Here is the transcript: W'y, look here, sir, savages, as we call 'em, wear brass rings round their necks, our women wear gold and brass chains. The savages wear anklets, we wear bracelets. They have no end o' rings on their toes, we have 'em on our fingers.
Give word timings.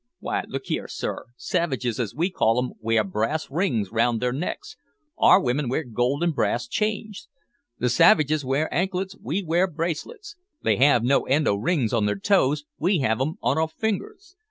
W'y, 0.19 0.43
look 0.47 0.65
here, 0.65 0.87
sir, 0.87 1.25
savages, 1.37 1.99
as 1.99 2.15
we 2.15 2.31
call 2.31 2.57
'em, 2.57 2.71
wear 2.79 3.03
brass 3.03 3.51
rings 3.51 3.91
round 3.91 4.19
their 4.19 4.33
necks, 4.33 4.75
our 5.15 5.39
women 5.39 5.69
wear 5.69 5.83
gold 5.83 6.23
and 6.23 6.33
brass 6.33 6.67
chains. 6.67 7.27
The 7.77 7.87
savages 7.87 8.43
wear 8.43 8.67
anklets, 8.73 9.15
we 9.21 9.43
wear 9.43 9.67
bracelets. 9.67 10.35
They 10.63 10.77
have 10.77 11.03
no 11.03 11.27
end 11.27 11.47
o' 11.47 11.53
rings 11.53 11.93
on 11.93 12.07
their 12.07 12.17
toes, 12.19 12.63
we 12.79 12.97
have 13.01 13.21
'em 13.21 13.35
on 13.43 13.59
our 13.59 13.67
fingers. 13.67 14.35